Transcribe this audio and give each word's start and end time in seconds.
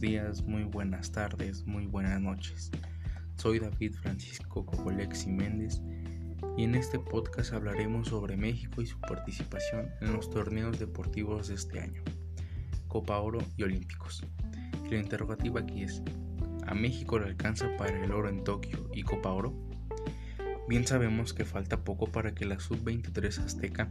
días, 0.00 0.42
muy 0.42 0.64
buenas 0.64 1.10
tardes, 1.10 1.64
muy 1.64 1.86
buenas 1.86 2.20
noches. 2.20 2.70
Soy 3.36 3.58
David 3.60 3.94
Francisco 3.94 4.66
Cocolexi 4.66 5.30
Méndez 5.30 5.80
y 6.56 6.64
en 6.64 6.74
este 6.74 6.98
podcast 6.98 7.54
hablaremos 7.54 8.08
sobre 8.08 8.36
México 8.36 8.82
y 8.82 8.86
su 8.86 9.00
participación 9.00 9.88
en 10.02 10.12
los 10.12 10.28
torneos 10.28 10.78
deportivos 10.78 11.48
de 11.48 11.54
este 11.54 11.80
año, 11.80 12.02
Copa 12.88 13.18
Oro 13.18 13.38
y 13.56 13.62
Olímpicos. 13.62 14.26
La 14.90 14.98
interrogativa 14.98 15.60
aquí 15.60 15.82
es, 15.82 16.02
¿a 16.66 16.74
México 16.74 17.18
le 17.18 17.26
alcanza 17.26 17.74
para 17.78 18.04
el 18.04 18.12
oro 18.12 18.28
en 18.28 18.44
Tokio 18.44 18.90
y 18.92 19.02
Copa 19.02 19.30
Oro? 19.30 19.54
Bien 20.68 20.86
sabemos 20.86 21.32
que 21.32 21.46
falta 21.46 21.84
poco 21.84 22.06
para 22.06 22.34
que 22.34 22.44
la 22.44 22.60
Sub-23 22.60 23.38
Azteca 23.38 23.90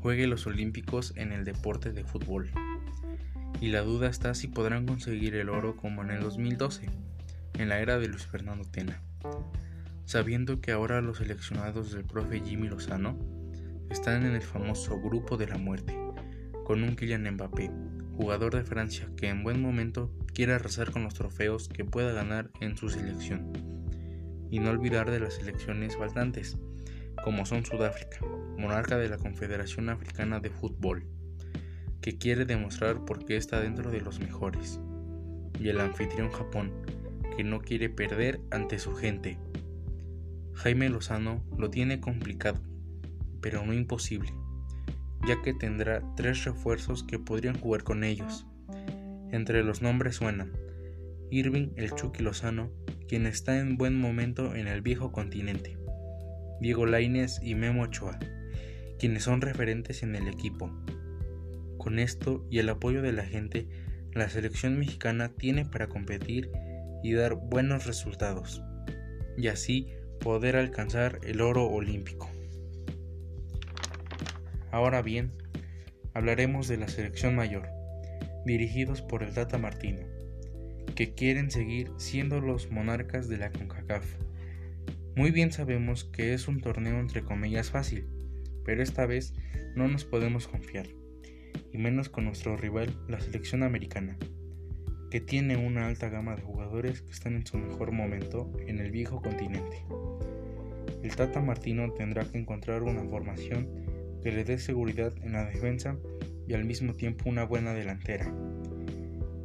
juegue 0.00 0.26
los 0.26 0.46
Olímpicos 0.46 1.12
en 1.16 1.32
el 1.32 1.44
deporte 1.44 1.92
de 1.92 2.04
fútbol 2.04 2.50
y 3.60 3.68
la 3.68 3.82
duda 3.82 4.08
está 4.08 4.34
si 4.34 4.48
podrán 4.48 4.86
conseguir 4.86 5.34
el 5.36 5.48
oro 5.48 5.76
como 5.76 6.02
en 6.02 6.10
el 6.10 6.20
2012, 6.20 6.88
en 7.58 7.68
la 7.68 7.80
era 7.80 7.98
de 7.98 8.08
Luis 8.08 8.26
Fernando 8.26 8.64
Tena. 8.64 9.00
Sabiendo 10.04 10.60
que 10.60 10.72
ahora 10.72 11.00
los 11.00 11.18
seleccionados 11.18 11.92
del 11.92 12.04
profe 12.04 12.40
Jimmy 12.40 12.68
Lozano 12.68 13.18
están 13.90 14.24
en 14.26 14.34
el 14.34 14.42
famoso 14.42 15.00
grupo 15.00 15.36
de 15.36 15.46
la 15.46 15.56
muerte, 15.56 15.96
con 16.64 16.82
un 16.82 16.96
Kylian 16.96 17.30
Mbappé, 17.34 17.70
jugador 18.16 18.54
de 18.54 18.64
Francia 18.64 19.08
que 19.16 19.28
en 19.28 19.42
buen 19.42 19.60
momento 19.60 20.12
quiere 20.32 20.52
arrasar 20.52 20.90
con 20.90 21.04
los 21.04 21.14
trofeos 21.14 21.68
que 21.68 21.84
pueda 21.84 22.12
ganar 22.12 22.50
en 22.60 22.76
su 22.76 22.88
selección. 22.88 23.52
Y 24.50 24.58
no 24.58 24.70
olvidar 24.70 25.10
de 25.10 25.20
las 25.20 25.34
selecciones 25.34 25.96
faltantes, 25.96 26.58
como 27.22 27.46
son 27.46 27.64
Sudáfrica, 27.64 28.18
monarca 28.58 28.98
de 28.98 29.08
la 29.08 29.18
Confederación 29.18 29.88
Africana 29.88 30.40
de 30.40 30.50
Fútbol, 30.50 31.06
que 32.04 32.18
quiere 32.18 32.44
demostrar 32.44 33.06
por 33.06 33.24
qué 33.24 33.38
está 33.38 33.62
dentro 33.62 33.90
de 33.90 34.02
los 34.02 34.20
mejores, 34.20 34.78
y 35.58 35.70
el 35.70 35.80
anfitrión 35.80 36.30
Japón, 36.30 36.70
que 37.34 37.44
no 37.44 37.62
quiere 37.62 37.88
perder 37.88 38.42
ante 38.50 38.78
su 38.78 38.94
gente. 38.94 39.38
Jaime 40.52 40.90
Lozano 40.90 41.42
lo 41.56 41.70
tiene 41.70 42.00
complicado, 42.02 42.60
pero 43.40 43.64
no 43.64 43.72
imposible, 43.72 44.34
ya 45.26 45.40
que 45.40 45.54
tendrá 45.54 46.02
tres 46.14 46.44
refuerzos 46.44 47.04
que 47.04 47.18
podrían 47.18 47.58
jugar 47.58 47.84
con 47.84 48.04
ellos. 48.04 48.44
Entre 49.32 49.64
los 49.64 49.80
nombres 49.80 50.16
suenan 50.16 50.52
Irving 51.30 51.68
el 51.76 51.90
Chucky 51.92 52.22
Lozano, 52.22 52.70
quien 53.08 53.24
está 53.24 53.58
en 53.58 53.78
buen 53.78 53.98
momento 53.98 54.54
en 54.54 54.68
el 54.68 54.82
viejo 54.82 55.10
continente, 55.10 55.78
Diego 56.60 56.84
Lainez 56.84 57.40
y 57.42 57.54
Memo 57.54 57.84
Ochoa, 57.84 58.18
quienes 58.98 59.22
son 59.22 59.40
referentes 59.40 60.02
en 60.02 60.16
el 60.16 60.28
equipo, 60.28 60.70
con 61.84 61.98
esto 61.98 62.46
y 62.50 62.60
el 62.60 62.70
apoyo 62.70 63.02
de 63.02 63.12
la 63.12 63.26
gente, 63.26 63.68
la 64.14 64.30
selección 64.30 64.78
mexicana 64.78 65.28
tiene 65.28 65.66
para 65.66 65.86
competir 65.86 66.50
y 67.02 67.12
dar 67.12 67.34
buenos 67.34 67.84
resultados, 67.84 68.62
y 69.36 69.48
así 69.48 69.88
poder 70.18 70.56
alcanzar 70.56 71.20
el 71.24 71.42
oro 71.42 71.66
olímpico. 71.66 72.30
Ahora 74.70 75.02
bien, 75.02 75.30
hablaremos 76.14 76.68
de 76.68 76.78
la 76.78 76.88
selección 76.88 77.36
mayor, 77.36 77.68
dirigidos 78.46 79.02
por 79.02 79.22
el 79.22 79.34
Tata 79.34 79.58
Martino, 79.58 80.06
que 80.94 81.12
quieren 81.12 81.50
seguir 81.50 81.90
siendo 81.98 82.40
los 82.40 82.70
monarcas 82.70 83.28
de 83.28 83.36
la 83.36 83.52
CONCACAF. 83.52 84.06
Muy 85.16 85.32
bien 85.32 85.52
sabemos 85.52 86.04
que 86.04 86.32
es 86.32 86.48
un 86.48 86.62
torneo 86.62 86.98
entre 86.98 87.22
comillas 87.22 87.70
fácil, 87.70 88.08
pero 88.64 88.82
esta 88.82 89.04
vez 89.04 89.34
no 89.76 89.86
nos 89.86 90.06
podemos 90.06 90.48
confiar 90.48 90.86
y 91.74 91.78
menos 91.78 92.08
con 92.08 92.24
nuestro 92.24 92.56
rival, 92.56 92.96
la 93.08 93.20
selección 93.20 93.64
americana, 93.64 94.16
que 95.10 95.20
tiene 95.20 95.56
una 95.56 95.88
alta 95.88 96.08
gama 96.08 96.36
de 96.36 96.42
jugadores 96.42 97.02
que 97.02 97.10
están 97.10 97.34
en 97.34 97.44
su 97.44 97.58
mejor 97.58 97.90
momento 97.90 98.50
en 98.68 98.78
el 98.78 98.92
viejo 98.92 99.20
continente. 99.20 99.84
El 101.02 101.16
Tata 101.16 101.40
Martino 101.42 101.92
tendrá 101.92 102.24
que 102.24 102.38
encontrar 102.38 102.84
una 102.84 103.02
formación 103.02 103.68
que 104.22 104.30
le 104.30 104.44
dé 104.44 104.58
seguridad 104.58 105.12
en 105.24 105.32
la 105.32 105.46
defensa 105.46 105.98
y 106.46 106.54
al 106.54 106.64
mismo 106.64 106.94
tiempo 106.94 107.28
una 107.28 107.44
buena 107.44 107.74
delantera, 107.74 108.32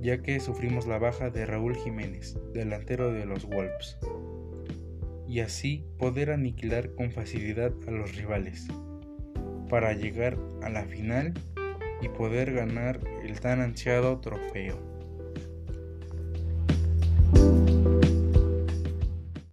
ya 0.00 0.22
que 0.22 0.38
sufrimos 0.38 0.86
la 0.86 0.98
baja 0.98 1.28
de 1.30 1.44
Raúl 1.44 1.74
Jiménez, 1.74 2.38
delantero 2.54 3.12
de 3.12 3.26
los 3.26 3.46
Wolves, 3.46 3.98
y 5.26 5.40
así 5.40 5.84
poder 5.98 6.30
aniquilar 6.30 6.94
con 6.94 7.10
facilidad 7.10 7.72
a 7.88 7.90
los 7.90 8.14
rivales, 8.14 8.68
para 9.68 9.92
llegar 9.92 10.38
a 10.62 10.68
la 10.68 10.84
final 10.84 11.34
y 12.02 12.08
poder 12.08 12.52
ganar 12.52 13.00
el 13.22 13.40
tan 13.40 13.60
ansiado 13.60 14.20
trofeo. 14.20 15.01